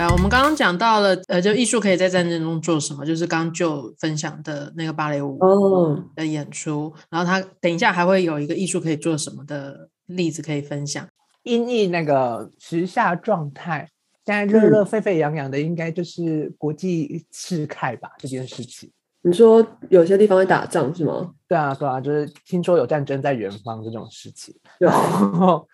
[0.00, 11.06] 来，我们刚刚讲到了，呃，就艺术可以在战争中做什么，就是刚刚就分享的那个芭蕾舞哦，的演出，然后他等一下还会有一个艺术可以做什么的例子可以分享。
[11.42, 13.90] 音译那个时下状态，
[14.24, 18.90] 现在热热沸沸扬扬的，应该就是国际事态吧这件事情。
[19.20, 21.34] 你说有些地方会打仗是吗？
[21.46, 24.56] 对啊，对啊，就是听说有战争在远方这种事情。
[24.78, 24.96] 对然
[25.32, 25.68] 后，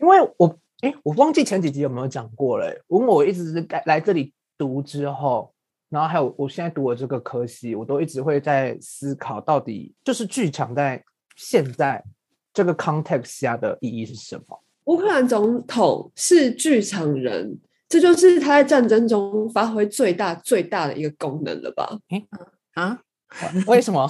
[0.00, 2.72] 因为我哎，我忘记前几集有没有讲过了。
[2.88, 5.52] 因为我一直是来来这里读之后，
[5.88, 11.02] 然后还有我现在读的这个科系，我都一直会在思考，到底就是剧场在
[11.34, 12.02] 现在
[12.52, 14.62] 这个 context 下的意义是什么。
[14.84, 21.98] 乌克兰总统是剧场人，这就是他在战争中发挥最大最大的一个功能了吧？
[22.74, 23.00] 啊，
[23.66, 24.08] 为什么？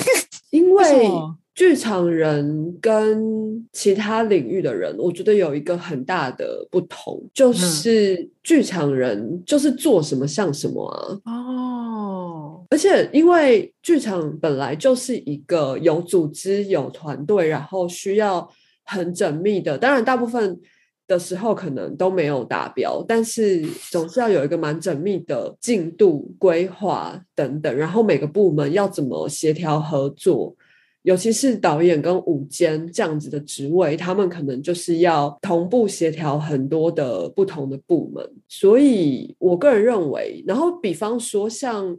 [0.50, 1.10] 因为
[1.58, 11.18] 剧场人跟其他领域的人，我觉得有一个很大的不同，就是剧场人就是做什么像什么啊。
[11.24, 18.48] 哦，而且，因为剧场本来就是一个有组织、有团队，然后需要
[18.84, 19.76] 很缜密的。
[19.76, 20.60] 当然，大部分
[21.08, 27.76] 的时候可能都没有达标，但是总是要有一个蛮缜密的进度规划等等。
[27.76, 30.54] 然后每个部门要怎么协调合作，
[31.02, 38.24] 尤其是导演跟舞监这样子的职位，他们可能就是要同步协调很多的不同的部门。
[38.48, 41.96] 所以我个人认为，然后比方说像。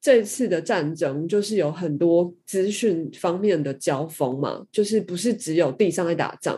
[0.00, 6.56] 这次的战争就是有很多资讯方面的交锋嘛，就是不是只有地上在打仗，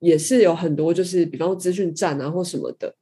[0.00, 2.94] 也是有很多就是比方说资讯战啊或什么的。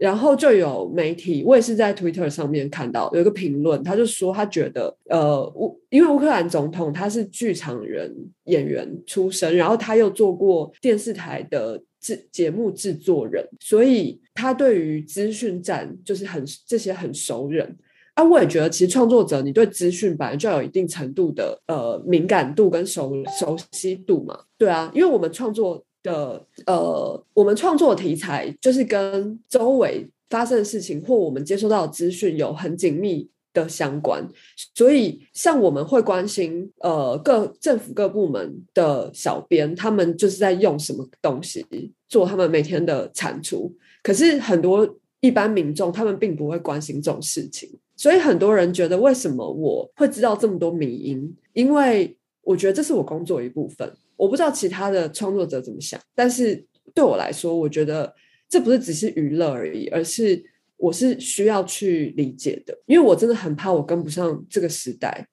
[0.00, 8.10] 然后就有媒体，我也是在 Twitter 上面看到有一个评论，他就说他觉得，呃，乌因为乌克兰总统他是剧场人
[8.44, 17.76] 演员出身，然后他又做过电视台的制节目制作人，所以他对于资讯战就是很这些很熟人。
[18.14, 34.26] 啊，我也觉得，其实创作者你对资讯本来就有一定程度的呃敏感度跟熟熟悉度嘛，对啊，因为我们创作的呃，我们创作题材就是跟周围发生的事情或我们接收到的资讯有很紧密的相关，
[34.74, 41.66] 所以像我们会关心呃各政府各部门的小编他们就是在用什么东西
[42.08, 44.88] 做他们每天的产出，可是很多
[45.20, 47.68] 一般民众他们并不会关心这种事情。
[47.96, 51.36] 所以很多人觉得，为什么我会知道这么多迷音？
[51.52, 53.92] 因为我觉得这是我工作一部分。
[54.20, 56.62] 我不知道其他的创作者怎么想，但是
[56.94, 58.14] 对我来说，我觉得
[58.50, 60.44] 这不是只是娱乐而已，而是
[60.76, 62.78] 我是需要去理解的。
[62.84, 65.26] 因为我真的很怕我跟不上这个时代，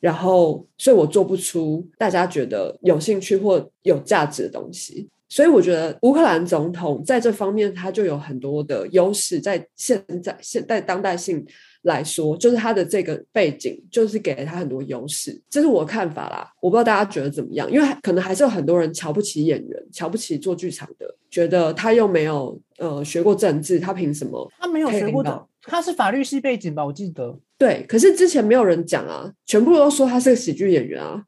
[0.00, 5.10] 然后所以我做不出大家觉得有兴趣或有价值的东西。
[5.28, 11.46] 所以我觉得乌克兰总统在这方面他就有很多的优势，在现在现在当代性。
[11.82, 16.52] 来说，就是他的这个背景，就是给了他很多优势，这是我的看法啦。
[16.60, 24.50] 我不知道大家觉得怎么样，因为可能还是有很多人瞧不起演员，瞧不起做剧场的，觉得他又没有呃学过政治，他凭什么？
[24.58, 26.84] 他没有学过的的，他是法律系背景吧？
[26.84, 27.38] 我记得。
[27.56, 31.24] 对，可是之前没有人讲啊，全部都说他是个喜剧演员啊，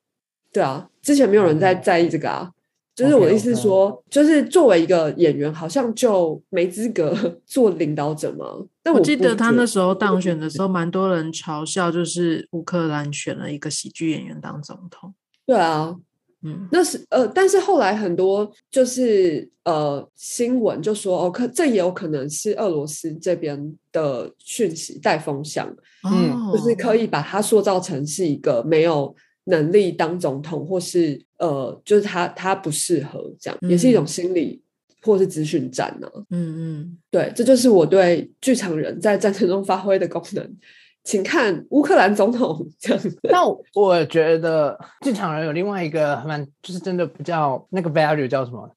[0.53, 2.51] 对啊，之前没有人在在意这个啊。
[2.95, 7.17] 就是我的意思是说，就是作为一个演员，好像就没资格
[7.47, 8.47] 做领导者吗？
[8.83, 15.15] 但我记得得他那时候当选的时候，蛮多人嘲笑，就是乌克兰选了一个喜剧演员当总统。
[15.47, 15.97] 对啊，
[16.43, 25.67] 嗯，那是呃，但是后来很多就是呃新闻就说，哦，可这也有可能是俄罗斯这边的讯息带风向，
[26.05, 29.15] 嗯就是可以把它塑造成是一个没有
[29.45, 34.63] 能力当总统，或是呃，就是他他不适合这样，也是一种心理
[35.03, 40.57] 或是资讯战呢、嗯嗯，对，这就是我对剧场人在战争中发挥的功能。
[41.05, 43.19] 请看乌克兰总统 这样子。
[43.25, 43.43] 但
[43.75, 48.71] 我觉得剧场人有另外一个蛮，就是真的比较那个 value 叫什么？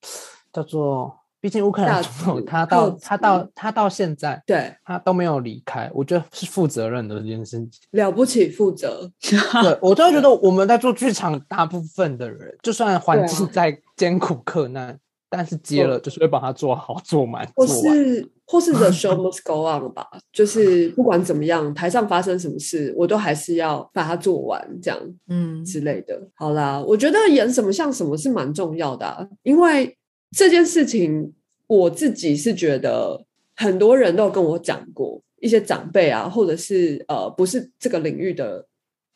[0.51, 1.15] 叫做，
[1.45, 7.69] 毕竟乌克兰总统他到他到他到现在对，他都没有离开，我觉得是负责任的这件事情。
[7.91, 9.07] 了不起，负责。
[9.21, 14.97] 对我真的觉得我们在做剧场，大部分的人，就算环境再艰苦克难，
[15.29, 17.67] 但是接了就是会把它做好、做满、或。
[17.67, 26.19] 是或是 the show must go on 吧，就是不管怎么样，台上发生什么事，我都还是要把它做完，这样嗯之类的。
[26.33, 29.95] 好啦，我觉得演什么像什么是蛮重要的、啊，因为
[30.31, 31.33] 这件事情
[31.67, 33.25] 我自己是觉得
[33.55, 38.67] 很多人都有跟我讲过，一些长辈啊，或者是呃不是这个领域的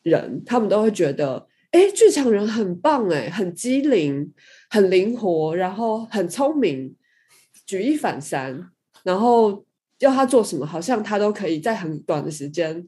[0.04, 4.32] 人，他们都会觉得，哎，剧场人很棒，哎，很机灵，
[4.70, 6.96] 很灵活，然后很聪明，
[7.66, 8.70] 举一反三。
[9.04, 9.66] 然后
[10.00, 12.86] 要他做什么，好像他都可以在很短的时间，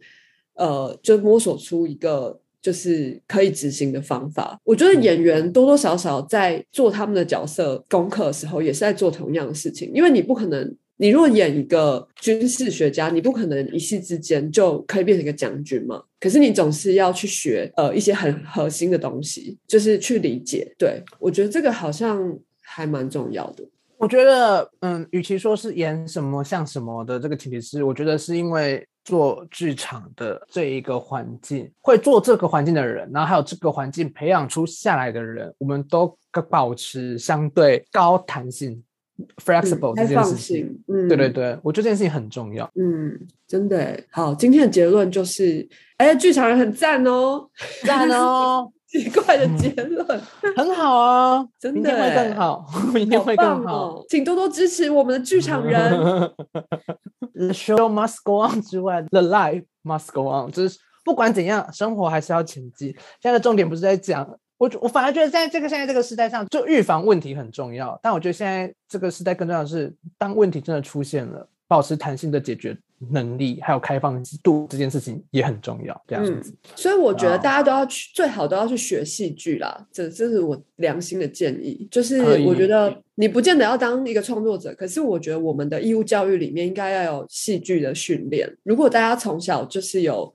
[0.55, 4.59] 呃，就摸索出一个就是可以执行的方法。
[4.63, 10.75] 我觉得演员多多少少在做他们的角色功课的时候，也是在做同样的事情，因为你不可能。
[10.97, 15.99] 你如果演一个军事学家，你不可能一夕之间就可以变成一个将军嘛？
[16.19, 20.71] 可是你总是要去学呃一些很核心的东西，就是去理解。
[20.77, 23.63] 对我觉得这个好像还蛮重要的。
[23.97, 36.17] 我觉得，嗯，与其说是演什么像什么的这个前提是，我觉得是因为做剧场的这一个环境，会做这个环境的人，然后还有这个环境培养出下来的人，我们都
[36.49, 38.83] 保持相对高弹性。
[39.45, 42.67] flexible 这件事情，嗯，对对对，我觉得这件事情很重要。
[42.73, 45.67] 嗯，真的好，今天的结论就是，
[45.97, 47.47] 哎，剧场人很赞哦，
[47.83, 50.03] 赞哦， 奇怪的结论，
[50.57, 55.91] 很好啊， 真的会更好，明天会更好， 请多多支持我们的剧场人。
[57.41, 62.89] The show must go on 之外，The life must go on，就是不管怎样，生活还是要前进。
[63.19, 64.37] 现在的重点不是在讲。
[64.59, 67.99] 我我反而觉得在这个现在这个时代上，就预防问题很重要。
[68.03, 72.77] 但我觉得现在这个时代更重要的是，当问题真的出现了，保持弹性的解决
[73.09, 76.01] 能力，还有开放度这件事情也很重要。
[76.07, 79.85] 这样子，所以我觉得大家都要去，最好都要去学戏剧啦。
[79.91, 81.87] 这这是我良心的建议。
[81.89, 88.55] 就是我觉得你不见得要当一个创作者，可是我觉得我们的义务教育里面应该要有戏剧的训练。
[88.63, 90.33] 如果大家从小就是有。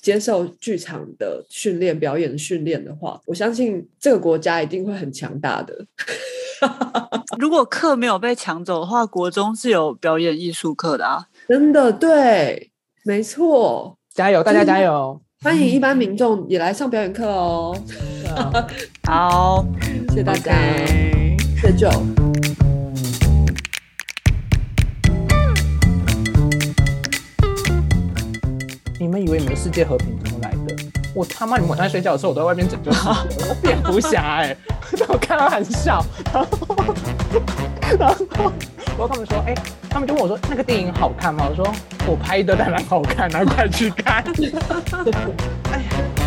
[0.00, 5.86] 接受剧场的训练、表演训练的话，我相信这个国家一定会很强大的。
[7.36, 11.26] 如果课没有被抢走的话，国中是有表演艺术课的啊！
[11.48, 12.70] 真的，对，
[13.06, 15.18] 没错，加油，大家加油！
[15.42, 17.74] 欢迎一般民众也来上表演课哦。
[19.08, 19.64] 好，
[20.12, 20.52] 谢谢大家，
[21.62, 21.88] 谢谢。
[29.00, 30.76] 你们以为你们世界和平怎么来的？
[31.14, 31.56] 我他妈！
[31.56, 33.08] 你们晚上睡觉的时候，我都在外面拯救世界，
[33.48, 34.54] 我蝙蝠侠哎！
[35.08, 36.48] 我开玩笑，然后
[37.98, 38.52] 然后
[38.98, 39.54] 我跟他们说，哎，
[39.90, 41.46] 他们就问我说，那个电影好看吗？
[41.50, 41.72] 我说
[42.06, 44.22] 我拍的当然好看， 快去看！
[45.72, 46.17] 哎呀。